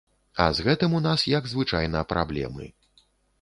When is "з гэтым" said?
0.59-0.95